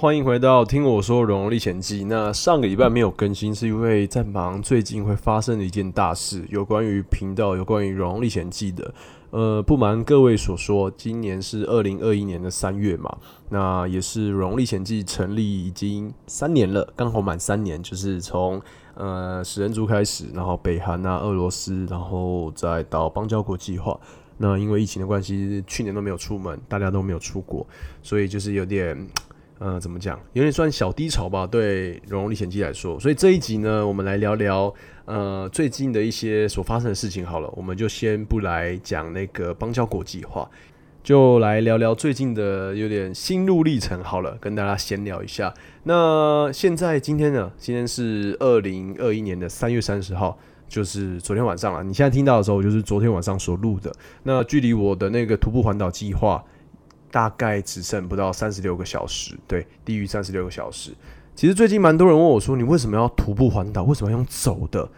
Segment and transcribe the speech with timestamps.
[0.00, 2.04] 欢迎回到听我说《荣荣历险记》。
[2.06, 8.94] 那上个礼拜没有更新，是因为在忙最近会发生的一件大事，有关于频道，有关于《荣荣历险记》的。
[9.30, 18.62] 呃，不瞒各位所说，今年是二零二一年的三月嘛，那也是《荣历险记》成立已经三年了，刚好满三年，就是从
[18.94, 23.98] 呃食人族开始，然后北韩啊、俄罗斯，然后再到邦交国计划。
[24.36, 27.66] 那因为疫情的关系，去年都没有出门，大家都没有出国，
[28.00, 28.96] 所以就是有点。
[29.60, 30.20] 呃，怎么讲？
[30.34, 32.98] 有点算小低潮吧，对《荣荣历险记》来说。
[33.00, 34.72] 所以这一集呢，我们来聊聊
[35.04, 37.26] 呃最近的一些所发生的事情。
[37.26, 40.48] 好了，我们就先不来讲那个邦交国计划，
[41.02, 44.00] 就来聊聊最近的有点心路历程。
[44.04, 45.52] 好了，跟大家闲聊一下。
[45.82, 47.50] 那现在今天呢？
[47.58, 51.82] 今天是二零二一年的三月三十号，就是昨天晚上了。
[51.82, 53.92] 你现在听到的时候，就是昨天晚上所录的。
[54.22, 56.44] 那距离我的那个徒步环岛计划。
[57.10, 60.92] 大概只剩不到三十六个小时，对，低于三十六个小时。
[61.34, 63.82] 其实最近蛮多人问我说：“你为什么要徒步环岛？
[63.84, 64.88] 为什么要用走的？”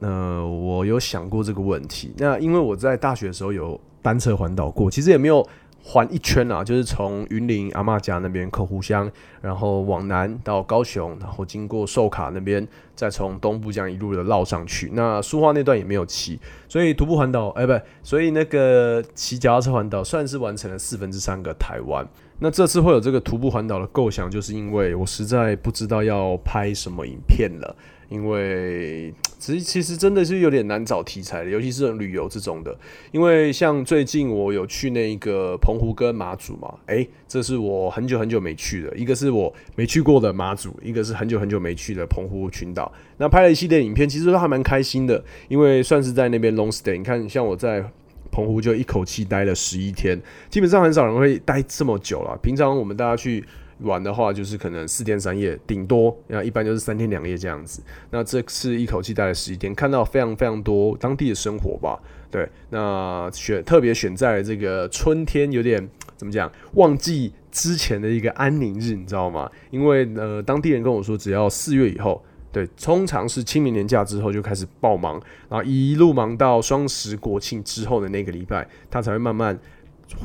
[0.00, 2.12] 那我有想过这个问题。
[2.16, 5.46] 那因为我在大学的时候有单车环岛过，其实也没有。
[5.84, 14.90] 环一圈啊，就是从云林阿妈家那边客湖乡，然后往南到高雄，然后经过寿卡那边，再从东部这样一路的绕上去。
[14.94, 22.06] 那苏花那段也没有骑，所以徒步环岛，哎，不，所以那个骑脚踏车环岛算是完成了四分之三个台湾。
[22.38, 27.76] 那这次会有这个徒步环岛的构想，就是因为我实在不知道要拍什么影片了。
[28.12, 32.76] 因为其实其实真的是有点难找题材的，尤其是旅游这种的。
[33.10, 38.94] 因为像最近我有去那个澎湖跟马祖嘛，诶，这是我很久很久没去的。
[38.94, 42.92] 一个是我没去过的马祖，一个是很久很久没去的澎湖群岛。
[43.16, 46.98] 那拍了一系列影片，其实都还蛮开心的，因为算是在那边 long stay。
[46.98, 47.82] 你看，像我在
[48.30, 52.38] 澎湖就一口气待了十一天，基本上很少人会待这么久了。
[52.42, 53.42] 平常我们大家去。
[53.82, 57.82] 玩的话就是可能四天三夜，顶多那一般就是三天两夜这样子。
[58.10, 62.00] 那这次一口气待了十一天，看到非常非常多当地的生活吧。
[62.30, 69.50] 对，那选特别选在这个春天，有点怎么讲，旺季之前的一个安宁日，你知道吗？
[69.70, 75.20] 因为呃，当地人跟我说，只要四月以后，对，通常是清明年假之后就开始爆忙，
[75.50, 79.58] 然后一路忙到双十国庆之后的那个礼拜，他才会慢慢。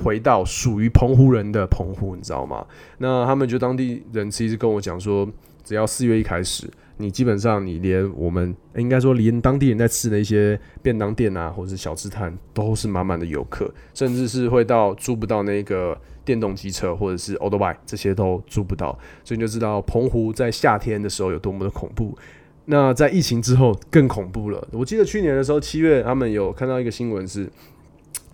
[0.04, 2.66] 回到属于澎湖人的澎湖，你知道吗？
[2.98, 5.28] 那他们就当地人其实跟我讲说，
[5.64, 22.18] 只要四月一开始，你基本上你连我们应该说连当地人在吃的一些便当店啊，或者是小吃摊，都是满满的游客，甚至是会到租不到那个电动机车或者是 old bike 这些都租不到，所以你就知道澎湖在夏天的时候有多么的恐怖。
[22.70, 24.68] 那在疫情之后更恐怖了。
[24.74, 27.50] 我记得去年的时候七月，他们有看到一个新闻是，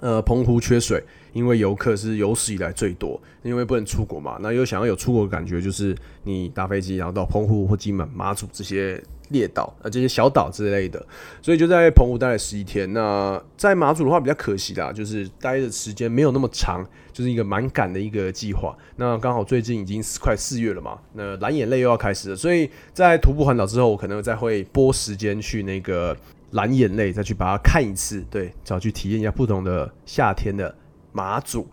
[0.04, 1.02] 呃，澎湖缺水。
[1.34, 11.04] 因为游客是有史以来最多，因为不能出国嘛，那又想要有出国的感觉，就是你搭飞机然后到澎湖或金门、马祖这些列岛啊，这些小岛之类的，
[11.42, 12.94] 所以就在澎湖待了十一天。
[12.94, 18.78] 那在马祖的话比较可惜啦，就是待的时间没有那么长，就是一个蛮赶的一个计划。
[18.98, 26.16] 那刚好最近已经快四月了嘛，那蓝眼泪又要开始了，所以在徒步环岛之后，我可能再会拨时间去那个
[26.54, 30.74] 蓝眼泪，再去把它看一次，对，再去体验一下不同的夏天的。
[31.16, 31.68] 马祖，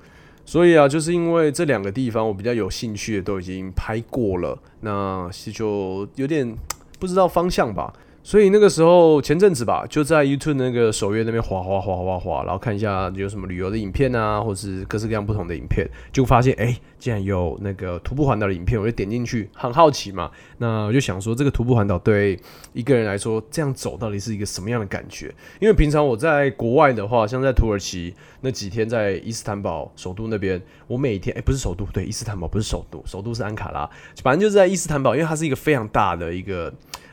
[0.44, 6.54] 所以啊，就是因为这两个地方我比较有兴趣的都已经拍过了，那就有点
[6.98, 7.91] 不知道方向吧。
[8.22, 20.30] 所以那个时候前阵子吧，就在 YouTube 那个首页那边滑滑滑滑滑，然后看一下有什么旅游的影片啊，或是各式各样不同的影片，就发现哎，竟然有那个徒步环岛的影片，我就点进去，很好奇嘛。
[20.58, 22.38] 那我就想说，这个徒步环岛对
[22.74, 25.34] 一个人来说，这样走到底是一个什么样的感觉？
[25.58, 33.88] 因为平常我在国外的话，像在土耳其那几天，在伊斯坦堡首都那边，我每天哎，不是首都，对，伊斯坦堡不是首都，首都是安卡拉，
[34.22, 36.70] 反正就是在伊斯坦堡，因为它是一个非常大的一个。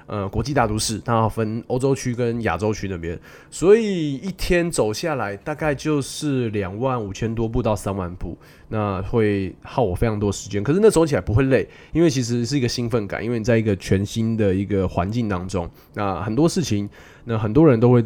[0.07, 3.19] 呃国际大都市，它分欧洲区跟亚洲区那边，
[3.51, 8.35] 所以一天走下来大概就是两万五千多步到三万步，
[8.69, 10.63] 那会耗我非常多时间。
[10.63, 16.89] 可是那走起来不会累，因为其实是一个兴奋感，因为你在一个全新的一个环境当中，那很多事情，
[17.25, 18.03] 那很多人都会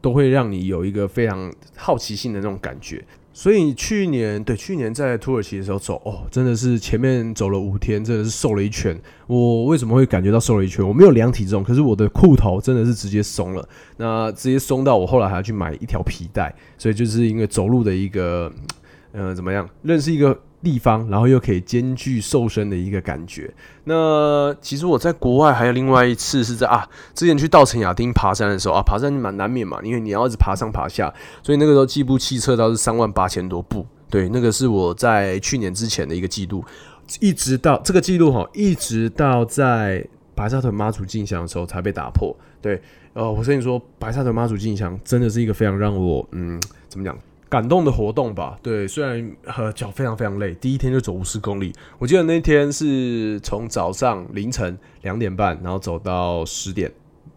[0.00, 3.04] 都会让你有一个非常好奇心的那种感觉。
[3.32, 9.00] 所以去年对去年在土耳其的时候走哦，真的是前面走了五天，真的是瘦了一圈。
[9.26, 10.86] 我为什么会感觉到瘦了一圈？
[10.86, 16.54] 我没有量体重，可是我的裤头真的是直接松了，那直接松到我后来还要去买一条皮带。
[16.76, 18.52] 所以就是因为走路的一个，
[19.12, 19.68] 嗯，怎么样？
[19.82, 20.38] 认识一个。
[20.62, 23.52] 地方，然后又可以兼具瘦身的一个感觉。
[23.84, 31.12] 那其实我在国外还有另外一次是在啊，之前去稻城亚丁爬山的时候啊，爬山蛮难免嘛，因为你要一直爬上爬下，
[31.42, 33.86] 所以那个时候计步器测到是三万八千多步。
[34.10, 36.64] 对，那个是我在去年之前的一个记录，
[37.20, 40.04] 一直到这个记录哈，一直到在
[40.34, 42.36] 白沙屯妈祖进香的时候才被打破。
[42.60, 47.16] 对，呃，我跟你说，白沙屯妈祖进香真的是一个非常让我嗯，怎么讲？
[47.50, 56.88] 感动的活动吧，对，虽然和脚非常非常累，第一天就走五十公里，我记得那天是从早上凌晨两点半，然后走到十点，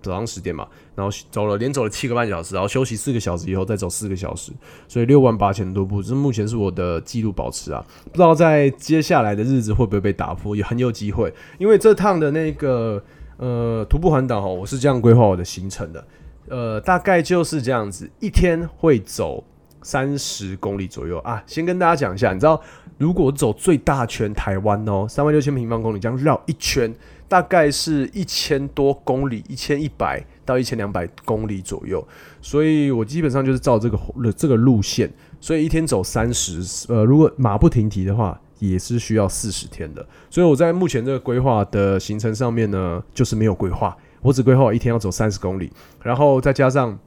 [0.03, 4.51] 早上十点嘛，然后走了连走了七个半小时，然后休息四个小时以后再走四个小时，
[4.87, 13.03] 所以六万八千多步，这目前是我的记录保持啊，不知道在接下来的日子会不会被打破，也很有机会，因为这趟的那个
[13.37, 16.07] 呃徒步环岛哈，我是这样规划我的行程的，
[16.49, 19.43] 呃，大概就是这样子，一天会走。
[19.83, 22.59] 三十公里左右啊，先跟大家讲一下，你知道，
[22.97, 26.93] 如果走最大圈台湾哦，三万六千平方公里，这样绕一圈，
[27.27, 32.05] 大概是一千多公里，一千一百到一千两百公里左右。
[32.41, 33.99] 所以我基本上就是照这个
[34.35, 40.05] 这个路线，所以一天走三十，呃，如果马不停蹄的话，也是需要四十天的。
[40.29, 45.71] 所以我在目前这个规划的行程上面呢，就是没有规划，我只规划一天要走三十公里，
[46.01, 46.97] 然后再加上。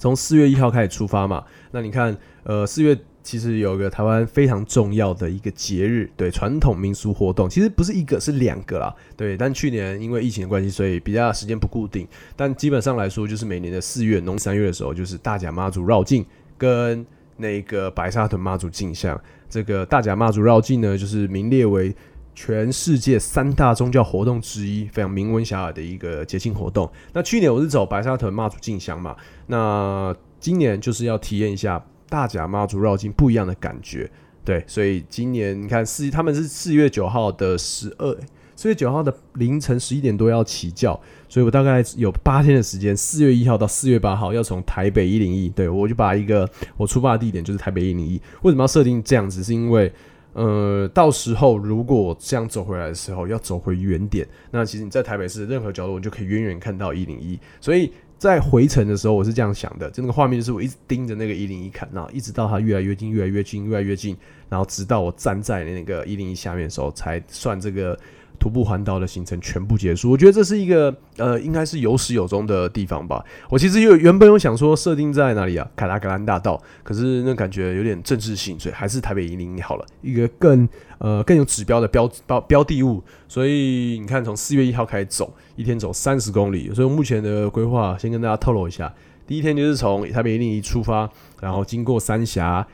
[0.00, 9.36] 从四月一号开始出发嘛，那你看，呃，四月其实有个台湾非常重要的一个节日，对，传统民俗活动，其实不是一个，是两个啦，对。
[9.36, 16.24] 但去年因为疫情的关系，所以比较时间不固定，但基本上来说，就是每年的四月，农三月的时候，就是大甲妈祖绕境
[16.56, 17.04] 跟
[17.36, 19.20] 那个白沙屯妈祖进香。
[19.50, 21.94] 这个大甲妈祖绕境呢，就是名列为。
[22.32, 26.90] 全世界三大宗教活动之一，非常名闻遐迩的一个节庆活动。
[27.12, 29.14] 那去年我是走白沙屯妈祖进香嘛，
[29.50, 34.08] 那今年就是要体验一下大甲妈祖绕境不一样的感觉。
[34.44, 38.16] 对，所以今年你看四，他们是四月九号的十二，
[38.54, 40.98] 四月九号的凌晨十一点多要起轿，
[41.28, 48.20] 所以我大概有八天的时间，四月一号到四月八号要从台北一零一，对我就把一个我出发的地点就是台北一零一。
[48.42, 49.42] 为什么要设定这样子？
[49.42, 49.92] 是因为
[50.32, 57.38] 呃，到时候如果这样走回来的时候要走回原点，那其实你在台北市任何角落，我就可以远远看到一零一。
[57.60, 64.14] 所以在回程的时候，我是这样想的，就那个画面就是我一直盯着那个一零一看，然后一直到它越来越近，越来越近，越来越近，
[64.50, 67.98] 然后直到我站在那个一零一下面的时候，才算这个。
[68.40, 73.22] 徒步环岛的行程全部结束，我觉得这是一个呃，应该是有始有终的地方吧。
[73.50, 75.70] 我其实有原本有想说设定在哪里啊？
[75.76, 80.66] 凯拉格兰大道，可是那感觉有点政治性，所以还是台北一零一好了，一个更
[80.96, 83.02] 呃更有指标的标标标的物。
[83.28, 86.72] 所以你看，从四月一号开始走，一天走三十公里。
[86.74, 88.90] 所以目前的规划先跟大家透露一下，
[89.26, 91.06] 第一天就是从台北一零一出发，
[91.42, 92.66] 然后经过三峡，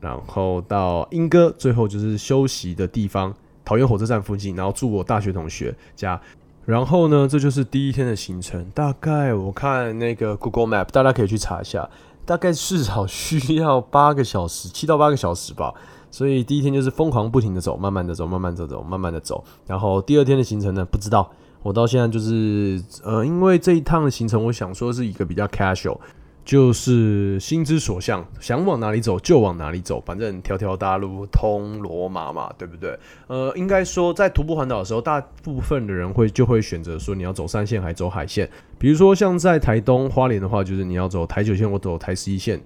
[0.00, 3.34] 然后到莺歌，最后就是休息的地方。
[3.68, 6.18] 桃园火车站附近，然后住我大学同学家，
[6.64, 8.64] 然后呢，这就是第一天的行程。
[8.74, 11.86] 大概我看那个 Google Map，大家可以去查一下，
[12.24, 15.74] 大概至少需要八个小时，七到八个小时吧。
[16.10, 19.44] 所以第一天就是疯狂不停的走，慢慢的走，慢慢的走，慢慢的走。
[19.66, 21.30] 然后第二天的行程呢，不知道。
[21.62, 25.98] 我到现在就是呃，因为这一趟的行程，我想说是一个比较 casual。
[26.48, 32.98] 就是心之所向，想往哪里走就往哪里走，反正条条大路通罗马嘛，对不对？
[33.26, 38.48] 呃，应该说在徒步环岛的时候，大部分的人会就会选择说你要走山线还走海线。
[38.78, 42.58] 比如说像在台东花莲的话，就是你要走台九线或走台十一线。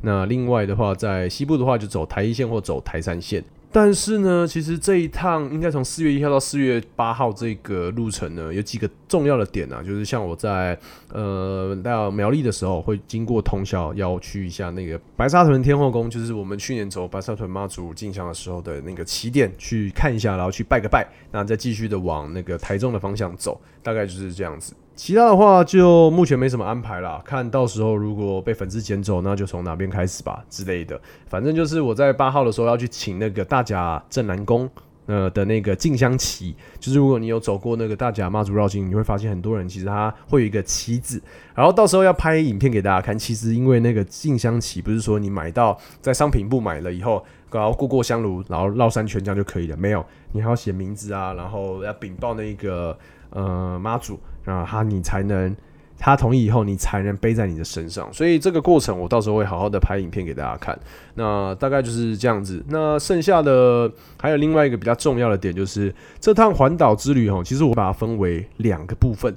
[0.00, 3.44] 那另外的话，在西部的话就走台一线或走台三线。
[3.70, 10.78] 但是呢，其实这一趟应该从四月一号到四月八号这个路程呢，有几个重要的点啊，就是像我在
[11.12, 24.74] 呃到苗栗的时候，会经过通宵，要去一下那个白沙屯天后宫，就是我们去年走白沙屯妈祖进香的时候的那个起点，去看一下，然后去拜个拜，那再继续的往那个台中的方向走，大概就是这样子。
[24.98, 31.00] 其他的话就目前没什么安排啦，看到时候如果被粉丝捡走，那就从哪边开始吧之类的。
[31.28, 34.68] 反正就是我在八号的时候要去请那个大甲镇南宫，
[35.06, 41.22] 呃的那个静香旗，就是如果你有走过那个大甲妈祖绕境，你会发现很多人其实他会有一个旗子，
[41.54, 43.16] 然后到时候要拍影片给大家看。
[43.16, 52.98] 其实因为那个静香旗不是说你买到在商品部买了以后，然后过过香炉，然后绕三圈这样就可以了，没有，你还要写名字啊，然后要禀报那个
[53.30, 55.56] 呃妈祖，然后他你才能。
[56.00, 58.08] 他同意以后，你才能背在你的身上。
[58.12, 60.78] 所以这个过程，我到时候会好好的拍影片给大家看。
[61.16, 62.64] 那大概就是这样子。
[62.68, 69.34] 那剩下的还有另外一个比较重要的点，就是这趟环岛之旅哈，其实我把它分为两个部分，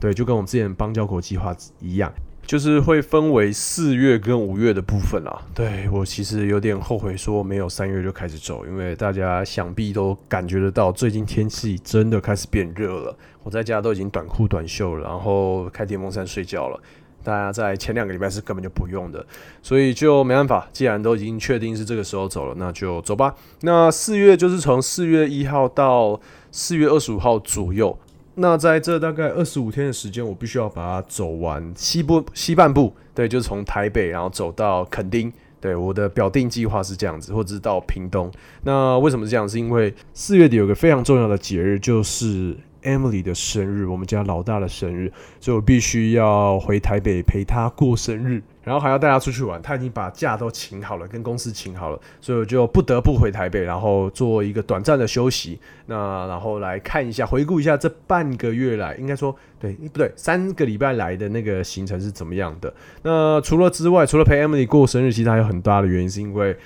[0.00, 2.12] 对，就跟我们之前邦交国计划一样。
[2.46, 5.42] 就是会分为四月跟五月的部分啦。
[5.54, 13.16] 对我其实有点后悔说没有三月就开始走，因为大家想必都感觉得到，最近天气真的开始变热了。
[13.42, 16.80] 我在家都已经短裤短袖了，然后开电风扇睡觉了。
[17.22, 19.24] 大家在前两个礼拜是根本就不用的，
[19.62, 20.66] 所以就没办法。
[20.72, 23.34] 既然都已经确定是这个时候走了，那就走吧。
[23.60, 26.18] 那四月就是从四月一号到
[26.50, 27.96] 四月二十五号左右。
[28.40, 38.30] 那在这大概二十五天的时间，我必须要把它走完西部西半部，对，就是从台北然后走到垦丁，对，我的表定计划是这样子，或者是到屏东。
[38.62, 39.48] 那为什么是这样？
[39.48, 42.56] 是因为四月底有个非常重要的节日，就是。
[42.82, 49.60] Emily 的生日，我们家老大的生日，所以我必须要回台北陪他过生日，然后还要带他出去玩。
[49.60, 55.58] 他已经把假都请好了，跟公司请好了，所以我就不得不回台北，然后做一个短暂的休息。
[55.86, 60.12] 那然后来看一下，回顾一下这半个月来，应该说对不对？
[60.14, 62.72] 三个礼拜来的那个行程是怎么样的？
[63.02, 66.56] 那除了之外，除了陪 Emily 过生日，其实还有很大的原因，是因为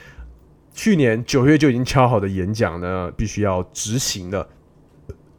[0.74, 4.46] 去年九月就已经敲好的演讲呢，必须要执行了。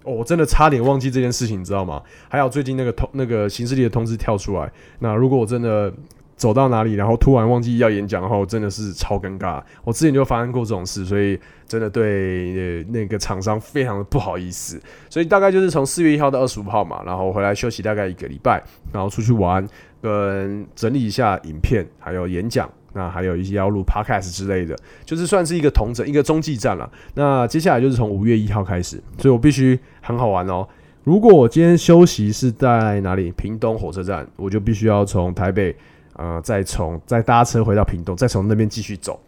[0.04, 2.02] 哦，我真的差点忘记这件事情，你知道吗？
[2.30, 5.92] 还有最近那个通那个行事历的通知跳出来，那如果我真的
[6.36, 9.62] 走到哪里，然后突然忘记要演讲的话，我真的是超尴尬。
[9.84, 14.80] 我之前就发生过这种事，所以真的对那个厂商非常的不好意思。
[15.10, 18.62] 所以大概就是从四月一号到二十五号嘛，然后回来休息大概一个礼拜，
[18.92, 19.66] 然后出去玩，
[20.02, 22.70] 跟整理一下影片，还有演讲。
[22.98, 24.74] 那还有一些要录 podcast 之类的，
[25.04, 26.90] 就是算是一个同整一个中继站了。
[27.14, 30.66] 那接下来就是从五月一号开始，所以我必须很好玩哦。
[31.04, 33.34] 如果我今天休息是在哪里？
[33.34, 35.76] 屏东火车站，我就必须要从台北，
[36.16, 39.20] 呃，再从再搭车回到屏东，再从那边继续走。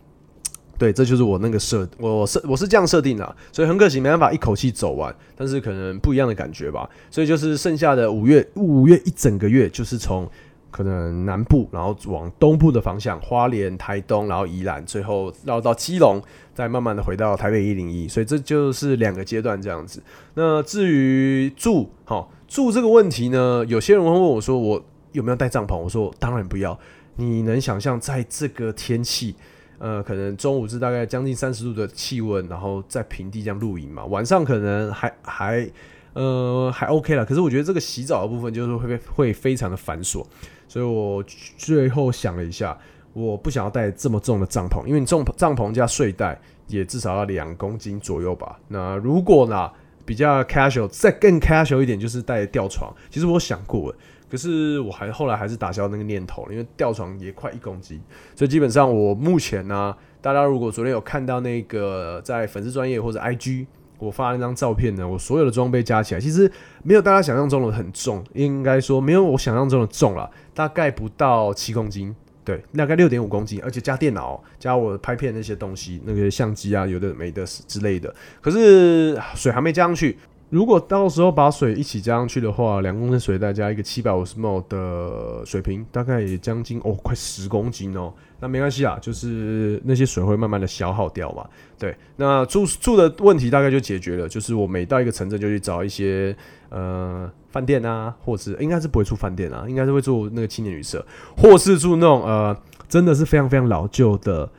[0.78, 6.90] 对，这就是我那个设，我设我是这样设定的，所以很可惜没办法一口气走完，但是可能不一样的感觉吧。
[7.10, 10.30] 所以就是剩下的五月五月一整个月，就是从。
[10.70, 16.22] 可能南部，然后往东部的方向，花莲、台东，然后宜兰，最后绕到基隆，
[16.54, 20.04] 再慢慢的回到台北一零一，所以这就是两个阶段这样子。
[20.36, 24.86] 那至于住，好住这个问题呢，有些人会问我说，我
[25.18, 25.76] 有没有带帐篷？
[25.76, 26.78] 我说当然不要。
[27.16, 29.36] 你能想象在这个天气，
[29.80, 34.06] 呃，可能中午是大概将近三十度的气温，然后在平地这样露营嘛？
[34.06, 35.68] 晚上可能还还
[36.14, 40.24] 呃还 OK 了，可是我觉得这个洗澡的部分就是会会非常的繁琐。
[40.68, 41.24] 所以我
[41.58, 42.78] 最后想了一下，
[43.14, 48.60] 我不想要带这么重的帐篷，因为你重帐篷加睡袋也至少要两公斤左右吧。
[48.68, 49.72] 那如果呢
[50.06, 52.94] 比较 casual，再更 casual 一点，就是带吊床。
[53.10, 53.92] 其实我想过，
[54.30, 58.02] 可是我还后来还是打消那个念头，因为吊床也快一公斤。
[58.36, 63.68] 所以基本上我目前呢，大家如果昨天有看到那个在粉丝专业或者 IG。
[64.00, 66.48] 我发那张照片呢，我所有的装备加起来，其实
[66.84, 72.16] 没有大家想象中的很重，应该说没有我想象中的重了，大概不到七公斤，
[72.46, 80.16] 对，大概六点五公斤，而且加电脑，加我拍片那些东西，那个相机啊，有的没的之类的，可是水还没加上去。
[80.50, 88.14] 如果到时候把水一起加上去的话，两公升水再加一个七百五十 ml 的水瓶，大概也将近哦，快十公斤哦。
[88.40, 91.46] 那没关系啊，就是那些水会慢慢的消耗掉嘛。
[91.78, 94.30] 对，那住住的问题大概就解决了。
[94.30, 96.34] 就是我每到一个城镇就去找一些
[96.70, 102.56] 呃饭店啊，或是应该是不会住饭店啊，应该是会住那个青年旅社，或是住那种呃
[102.88, 104.50] 真的是非常非常老旧的。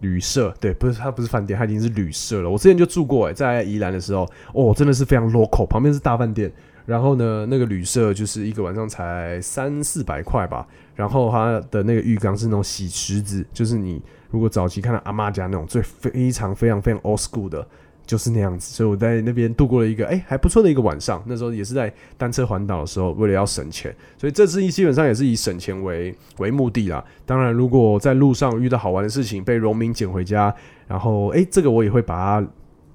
[0.00, 2.50] 旅社对，不是它不是饭店，它已经是旅社了。
[2.50, 6.50] 我之前就住过诶，在宜兰的时候，哦，真的是非常 local，旁边是大饭店。
[6.86, 10.66] 然后呢，那个旅社就是一个晚上才三四百块吧。
[10.94, 17.66] 然后它的那个浴缸是那种洗池子，就是你如果早期看到阿妈家那种最非常非常非常 old school 的。
[18.10, 21.22] 就是那样子，所以我在那边度过了一个哎还不错的一个晚上。
[21.26, 27.04] 那时候也是在单车环岛的时候，为了要省钱，所以这次基本上也是以省钱为为目的啦。
[27.24, 30.52] 当然，如果在路上遇到好玩的事情，被农民捡回家，
[30.88, 32.48] 然后哎这个我也会把它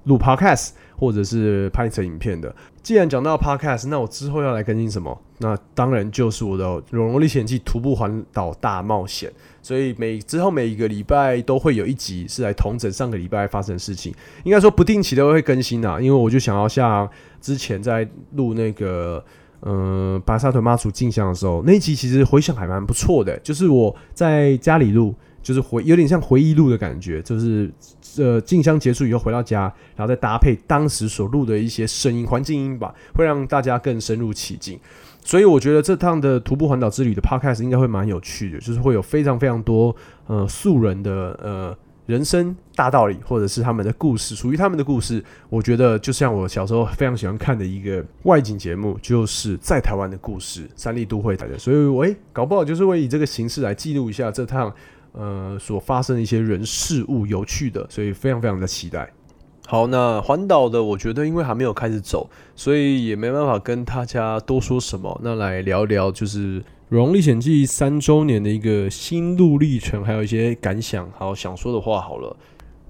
[0.06, 2.52] 录 podcast 或者是拍成影片的。
[2.82, 5.20] 既然讲到 podcast，那我之后要来更新什么？
[5.38, 9.30] 那当然就是我的《荣荣历险记》徒步环岛大冒险。
[9.60, 16.00] 所以每之后每一个礼拜都会有一集是来同整上个礼拜发生的事情，应该说不定期都会更新啊。
[16.00, 17.08] 因为我就想要像
[17.40, 19.22] 之前在录那个
[19.62, 25.12] 嗯巴沙屯妈祖进香的时候，那一集其实回想还蛮不错的，就是我在家里录，
[25.46, 27.72] 就是回有点像回忆录的感觉，就是
[28.18, 34.76] 呃进香结束以后回到家，然后再搭配当时所录的一些声音环境音吧，会让大家更深入其境。
[35.22, 39.94] 所以我觉得这趟的徒步环岛之旅的 podcast 应该会蛮有趣的，就是会有非常非常多
[40.26, 41.76] 呃素人的呃
[42.06, 45.22] 人生大道理，或者是他们的故事，属于他们的故事。
[45.48, 51.56] 我觉得就像我小时候非常喜欢看的一个外景节目，就是在台湾的故事，三立都会台的。
[51.56, 54.72] 所以，我诶搞不好就是会以这个形式来记录一下这趟
[55.16, 59.10] 呃所发生的一些人事物，有趣的，所以非常非常的期待。
[59.68, 65.20] 好，那环岛的，我觉得因为还没有开始走，所以也没办法跟大家多说什么。
[65.24, 72.00] 那来聊聊，就是《荣历险记》三周年的一个心路历程，还有一些感想，还有想说的话。
[72.00, 72.36] 好了，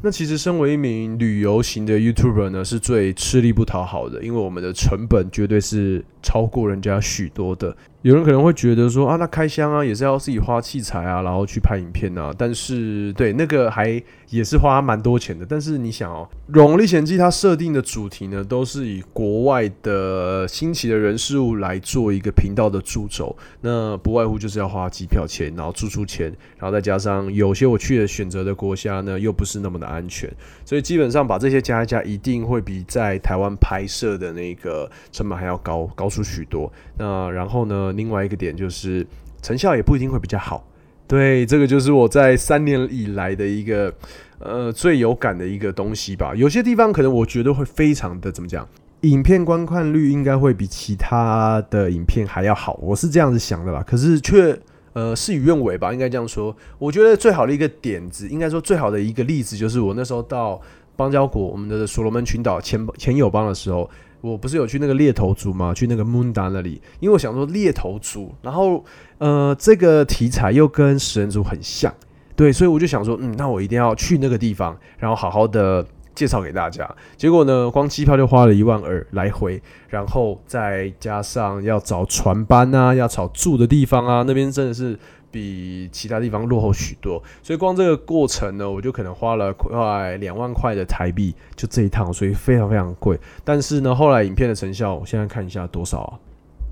[0.03, 7.77] 那其实身为一名旅游型的 YouTuber 呢，是最吃力不讨好的，因为我们的成本绝对是超过人家许多的。
[8.03, 12.33] 有人可能会觉得说啊，那开箱啊，也是要自己花器材啊，然后去拍影片啊。
[12.37, 15.45] 但是，对那个还也是花蛮多钱的。
[15.45, 23.35] 但是你想哦，《荣历险记》它设定的主题呢，都是以国外的新奇的人事物来做一个频道的主轴。
[23.63, 26.27] 那不外乎就是要花机票钱，然后住宿钱，
[26.59, 30.33] 然后再加上有些我去的选择的国家呢，又不是那么的安全。
[30.65, 36.73] 所以基本上把这些加一加，一定会比在台湾拍摄的那个成本还要高，高出许多。
[36.99, 37.93] 那然后呢？
[37.95, 39.07] 另外一个点就是
[39.43, 40.67] 成效也不一定会比较好，
[41.07, 43.93] 对，这个就是我在三年以来的一个
[44.39, 46.35] 呃最有感的一个东西吧。
[46.35, 48.67] 有些地方可能我觉得会非常的怎么讲，
[49.03, 53.85] 影片观看率应该会比其他的影片还要好，我是这样子想的吧。
[53.87, 54.59] 可是却
[54.95, 56.55] 呃事与愿违吧，应该这样说。
[56.79, 60.61] 我觉得最好的一个点子，应该说最好的一个例子，就是我那时候到
[60.97, 63.89] 邦交国，我们的所罗门群岛前前友邦的时候。
[64.33, 65.73] 我不是有去那个猎头族吗？
[65.73, 68.85] 去那个 Moonda 那里，因为我想说猎头族，然后
[69.19, 71.95] 呃，这个题材又跟食人族很像，
[72.35, 76.89] 对，所以我就想说，嗯，那我一定要去那个地方，然后好好的介绍给大家。
[77.17, 84.99] 结果呢，光机票就花了一万二来回，然后再加上要找船班啊，要找住的地方啊，那边真的是。
[85.31, 93.19] 比其他地方落后许多，所以光这个过程呢，我就可能花了快两万块的台币，就这一趟，所以非常非常贵。
[93.45, 96.19] 但是呢，后来影片的成效，我现在看一下多少啊？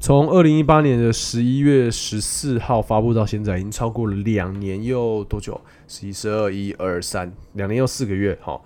[0.00, 5.60] 从二零一八年的十一月十四号发布到现在，已经超过了两年又多久？
[5.88, 8.64] 十一、十二、一、二、三，两年又四个月，好。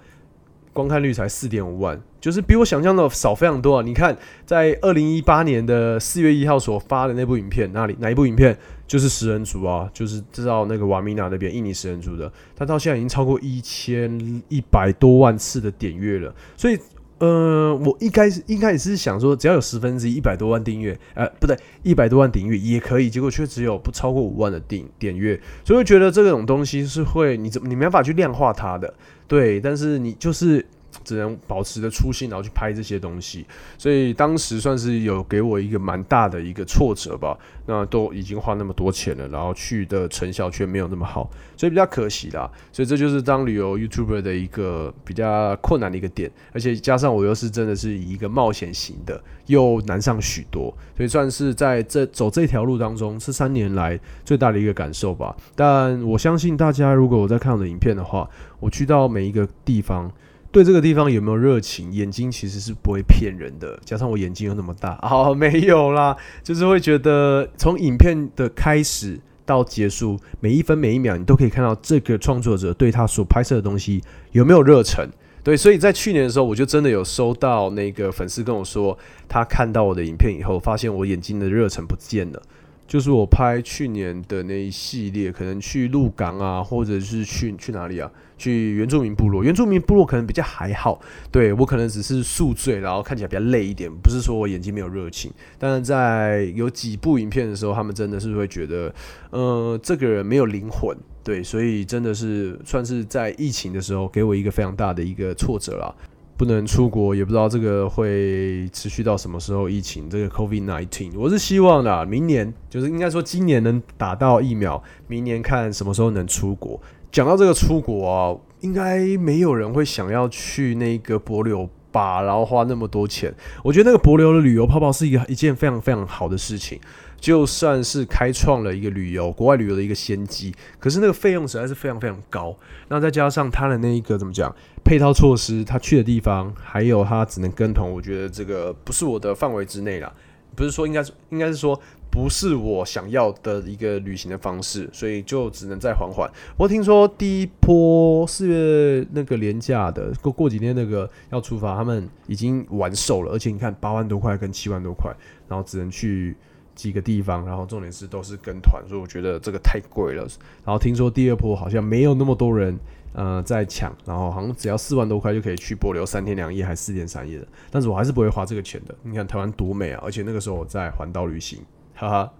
[0.78, 3.82] 观看率才四点五万，就是比我想象的少非常多啊！
[3.82, 9.90] 你看，在二零一八年的四月一号所发的那部影片，那里哪一部影片就是食人族啊？
[9.92, 16.32] 就是知道那个瓦米娜那边印尼食人族的，他到现在已经超过一千一百多万次的点阅了。
[16.56, 16.78] 所以，
[17.18, 28.94] 呃，我一开始一开始是想说，只要有十分之一百多万订阅，呃，不对，一百多万订阅也可以，结果却只有不超过五万的订点阅，所以我觉得这种东西是会你怎么你没办法去量化它的。
[29.26, 30.64] 对，但是你就是
[31.04, 37.36] 只能保持着初心，然后去拍这些东西，所以当时算是有给我一个蛮大的一个挫折吧。
[37.70, 42.50] 那都已经花那么多钱了，然后去的成效却没有那么好，所以比较可惜啦。
[42.72, 55.36] 所以这就是当旅游 YouTuber 的一个比较困难的一个点，而且加上我又是真的是以一个冒险型的，又难上许多，所以算是在这走这条路当中，是三年来最大的一个感受吧。
[55.54, 58.26] 但我相信大家，如果我在看我的影片的话，
[58.60, 60.10] 我去到每一个地方。
[60.58, 61.92] 对这个地方有没有热情？
[61.92, 75.08] 眼睛其实是不会骗人的，加上我眼睛又那么大， 哦，没有啦，就是会觉得从影片的开始到结束，每一分每一秒，你都可以看到这个创作者对他所拍摄的东西有没有热忱。
[75.44, 82.42] 对，所以在去年的时候，我就真的有收到那个粉丝跟我说，他看到我的影片以后，发现我眼睛的热忱不见了。
[82.88, 88.10] 就是我拍去年的那一系列，可能去鹿港啊，或者是去去哪里啊？
[88.38, 90.98] 去原住民部落，原住民部落可能比较还好。
[91.30, 95.30] 对我可能只是宿醉，然后看起来比较累一点，不是说我眼睛没有热情。
[95.58, 98.94] 但是在有几部影片的时候，他们真的是会觉得，
[99.30, 100.96] 呃，这个人没有灵魂。
[101.22, 105.94] 对，所以真的是算是在疫情的时候，给我一个非常大的一个挫折了。
[106.38, 109.68] 不能出国，也不知道这个会持续到什么时候。
[109.68, 116.80] 疫情这个 COVID nineteen，我是希望的，明年就是应该说今年能打到疫苗，明年看什么时候能出国。
[117.10, 123.34] 讲到这个出国啊，应该没有人会想要去那个柏柳吧，然后花那么多钱。
[123.64, 126.78] 我觉得那个博流的旅游泡泡是一个一件非常非常好的事情，
[127.20, 132.56] 就算是开创了一个旅游国外旅游的一个先机，可是那个费用实在是非常非常高。
[132.88, 134.54] 那再加上他的那一个怎么讲
[134.84, 140.12] 配套措施，他去的地方还有他只能跟团，我觉得这个不是我的范围之内啦。
[140.56, 146.28] 不是说应该是应该是说不是我想要的一个旅行的方式，所以就只能再缓缓。
[146.56, 155.14] 我听说第一波四月那个廉价的过过几天那个要出发，他们已经完售了，而且你看八万多块跟七万多块，
[155.46, 156.36] 然后只能去
[156.78, 160.22] 几个地方，然后重点是都是跟团，所以我觉得这个太贵了。
[160.64, 162.78] 然后听说第二波好像没有那么多人。
[163.14, 167.48] 呃，在抢，然后好像只要四万多块就可以去波流三天两夜，还四天三夜的。
[167.70, 168.94] 但是我还是不会花这个钱的。
[169.02, 170.00] 你看台湾多美啊！
[170.04, 171.58] 而且那个时候我在环岛旅行，
[171.94, 172.32] 哈哈。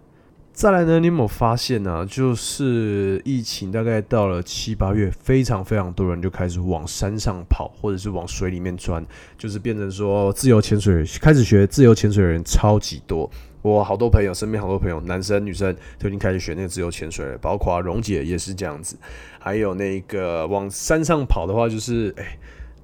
[0.53, 2.05] 再来呢，你有没有发现呢？
[2.07, 9.05] 就是疫情大概到了七八月，非常非常多人就开始往山上跑，或者是往水里面钻，
[9.39, 13.29] 就是变成说自由潜水，开始学自由潜水的人超级多。
[13.63, 18.97] 我好多朋友，身边好多朋友，男生女生都已经开始学那个自由潜水了，包括蓉姐也是这样子。
[19.39, 22.39] 还有那个往山上跑的话，就是哎，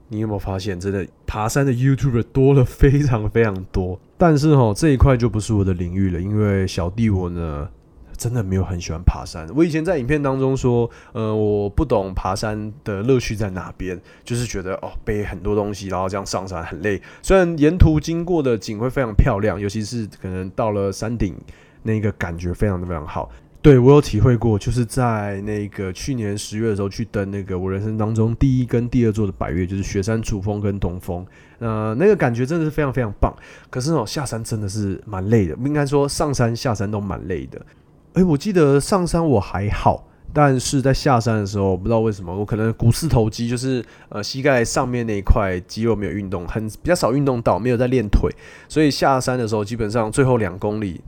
[0.09, 4.01] 你有没有发现，真的爬山的 YouTuber 多了非常非常多？
[4.19, 7.69] 但是哈，这一块就不是我的领域了，因为小弟我呢。
[8.17, 9.49] 真的没有很喜欢爬山。
[9.55, 17.01] 我以前在影片当中说，呃，我不懂爬山的乐趣在哪边，就是觉得哦，背很多东西，然后这样上山很累。
[17.23, 21.35] 虽然沿途经过的景会非常漂亮，尤其是可能到了山顶，
[21.83, 23.31] 那个感觉非常的非常好。
[23.63, 31.27] 对我有体会过，就是在那个去年十月的时候去登那个我人生当中第一跟第二座的百岳，就是雪山主峰跟东峰。
[31.61, 33.35] 呃，那个感觉真的是非常非常棒。
[33.71, 37.59] 可是哦，下山真的是蛮累的，应该说上山下山都蛮累的。
[38.15, 48.31] 哎，我记得上山我还好，但是在下山的时候，不知道为什么，我可能股四头肌就是呃膝盖上面那一块肌肉没有运动，很比较少运动到，没有在练腿，
[48.69, 51.01] 所以下山的时候基本上最后两公里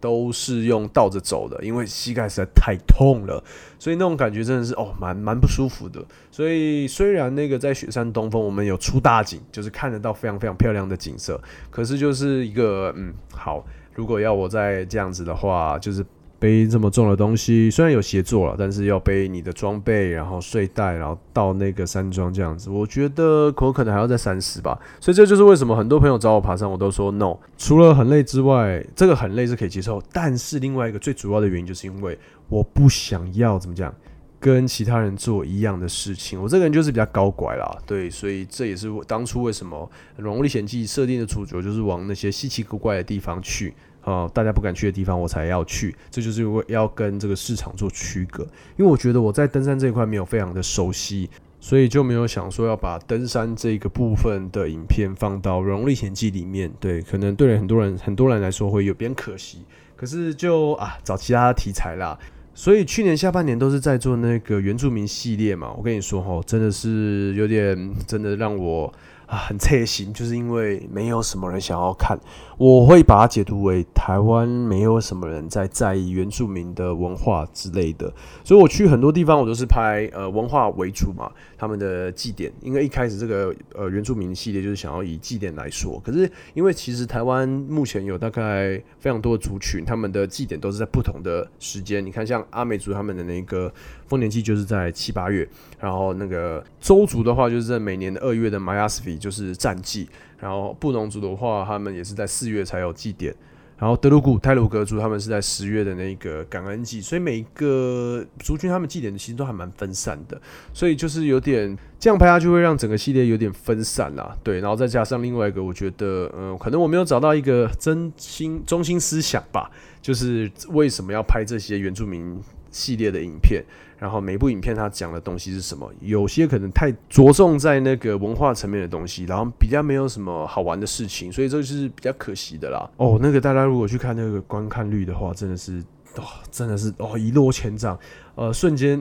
[0.00, 3.42] 都是用倒着走的，因为膝盖实在太痛了，
[3.78, 6.04] 所以那种感觉真的是哦蛮蛮不舒服的。
[6.30, 16.04] 所以虽然那个在雪山东峰我们有出大景，就是看得到非常非常漂亮的景色，可是就是一个嗯好，如果要我再这样子的话，就是。
[16.40, 24.76] 背这么重的东西，虽然有协作了，但是要背你的装备，然后睡袋，然后到那个山庄这样子，我觉得可可能还要再三思吧。
[24.98, 27.36] 所以这就是为什么很多朋友找我爬山，我都说 no。
[27.58, 33.94] 除了很累之外，这个很累是可以接受，但是另外一个最主要的原因就是因为我不想要怎么讲，
[34.40, 36.42] 跟其他人做一样的事情。
[36.42, 39.88] 我这个人就是比较高拐啦，对，所以这也是我当初为什么
[40.22, 43.74] 《龙历险记》设定的主角就是往那些稀奇古怪的地方去。
[44.04, 48.42] 哦，大家不敢去的地方，我才要去，这就是为要跟这个市场做区隔。
[48.76, 51.28] 因为我觉得我在登山这一块没有非常的熟悉，
[51.60, 56.72] 所以就没有想说要把登山这个部分的影片放到《荣历险记》里面。
[56.80, 59.64] 对，可能对很多人很多人来说会有点可惜。
[59.96, 62.18] 可是就啊，找其他题材啦。
[62.54, 65.72] 所以去年下半年都是在做那个原住民系列嘛。
[65.76, 68.92] 我跟你说哈，真的是有点真的让我。
[69.30, 72.18] 啊，很贴心，就是因为没有什么人想要看，
[72.58, 78.12] 我会把它解读为台湾没有什么人在在意原住民的文化之类的，
[78.42, 93.72] 所以我去很多地方，我都是拍呃文化为主嘛，他们的祭典，因为一开始这个呃原住民系列就是想要以祭典来说，可是因为其实台湾目前有大概非常多的族群，他们的祭典都是在不同的时间，你看像阿美族他们的那个
[94.08, 99.19] 丰年祭就是在七八月，然后那个周族的话就是在每年的二月的玛雅斯。
[99.20, 103.32] 就是战绩，然后布农族的话，他们也是在四月才有祭典，
[103.78, 110.40] 然后德鲁古泰鲁格族他们是在十月的那个感恩祭，所以每一个族群他们祭典的其实都还蛮分散的，
[110.72, 114.36] 所以就是有点这样拍下去会让整个系列有点分散啦。
[114.42, 123.62] 对，然后再加上另外一个，我觉得，嗯，可能我没有找到一个真心中心思想吧，就是为什么要拍这些原住民系列的影片。
[124.00, 125.92] 然后每部影片它讲的东西是什么？
[126.00, 132.90] 有些可能太着重在那个文化层面的东西，然后比较没有什么好玩的事情，所以这是比较可惜的啦。
[132.96, 135.84] 哦，那个大家如果去看那个观看率的话，真的是
[136.16, 137.98] 哦，真的是哦一落千丈，
[138.36, 138.98] 呃，瞬间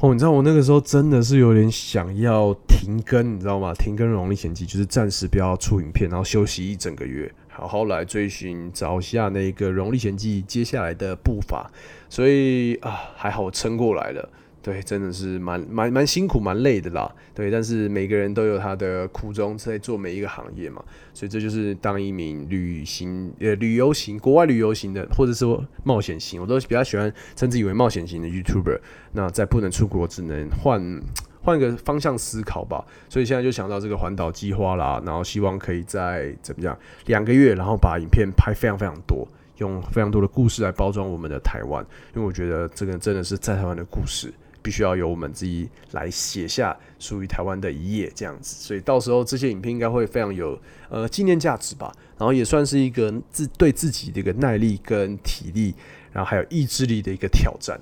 [0.00, 3.72] 哦，你知道我那个时候真的是有点想要停更，你知道吗？
[3.74, 7.32] 停更《荣历险记》就是暂时不要出影片，然后休息一整个月。
[7.48, 11.70] 好好来追寻找下那个《荣历险记》接下来的步伐，
[12.08, 14.28] 所以啊，还好撑过来了。
[14.62, 17.10] 对，真的是蛮蛮蛮辛苦、蛮累的啦。
[17.34, 20.84] 对，但是每个人都有他的苦衷，在做每一个行业嘛。
[21.14, 28.78] 所以这就是当一名旅行呃旅游型、国外旅游型的，或者说冒险型，我都比较喜欢称之以为冒险型的 YouTuber。
[29.12, 31.02] 那在不能出国，只能换
[31.42, 32.84] 换个方向思考吧。
[33.08, 41.82] 所以现在就想到这个环岛计划啦，然后希望可以在怎么样两个月，然后把影片拍非常非常多，用非常多的故事来包装我们的台湾，
[42.14, 44.30] 因为我觉得这个真的是在台湾的故事。
[44.62, 55.74] 必须要由我们自己来写下属于台湾的一页，这样子，所以到时候这些影片应该会非常有呃纪念价值吧，然后也算是一个自对自己的一个耐力跟体力，
[56.12, 57.80] 然后还有意志力的一个挑战。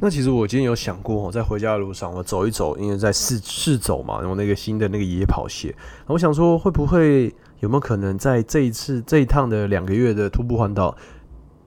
[0.00, 5.74] 那其实我今天有想过，在回家的路上我走一走，因为在试试走嘛，然后那个新的那个野跑鞋，
[6.06, 10.96] 我想说会不会有没有可能在这一次这一趟的两个月的徒步环岛。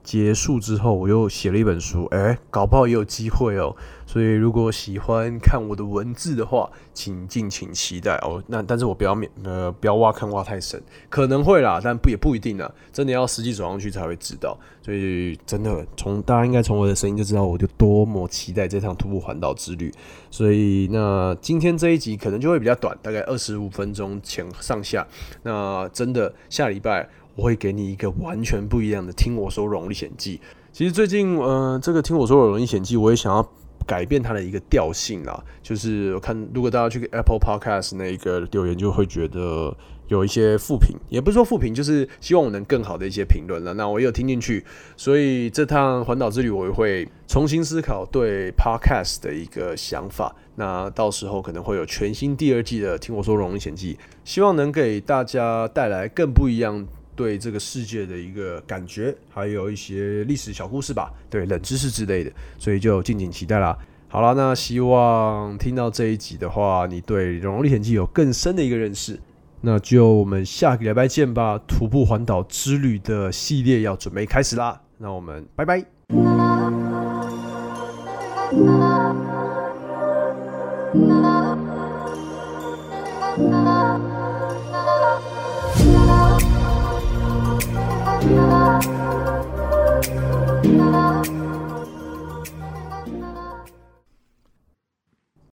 [0.06, 3.74] 结束之后，我又写了一本书，哎，搞不好也有机会哦。
[4.06, 8.40] 所以如果喜欢看我的文字的话，请敬请期待哦。
[8.46, 12.72] 那但是我不要免呃不要挖坑挖太深，可能会啦，但不也不一定啊。
[12.92, 14.56] 真的要实际走上去才会知道。
[14.80, 19.92] 所以真的从大家应该从我的声音就知道，我就多么期待这趟徒步环岛之旅。
[20.30, 25.04] 所以那今天这一集可能就会比较短，大概二十五分钟前上下。
[25.42, 27.08] 那真的下礼拜。
[27.36, 30.38] 我会给你一个完全不一样的《听我说荣历险记》。
[30.72, 33.46] 其实最近，呃，这个《听我说荣历险记》，我也想要
[33.86, 35.44] 改变它的一个调性啦。
[35.62, 39.74] 就是我看，如果大家去 Apple Podcast 那一个留言，就会觉得
[40.08, 43.74] 有一些负评，也不是说负评，就是希望我能更好的一些评论了。
[43.74, 44.64] 那我也有听进去，
[44.96, 50.34] 所以这趟环岛之旅，我也会重新思考对 Podcast 的一个想法。
[50.56, 53.94] 那到时候可能会有全新第二季的《听我说荣历险记》，
[54.24, 56.86] 希望能给大家带来更不一样。
[57.16, 63.76] 对这个世界的一个感觉，还有一些历史小故事吧，对冷知识之类的，所以就敬请期待啦。
[64.08, 69.18] 好了，那希望听到这一集的话，你对《荣历险记》有更深的一个认识。
[69.62, 74.80] 那就我们下个礼拜见吧，徒步环岛之旅的系列要准备开始啦。
[74.98, 75.84] 那我们拜拜。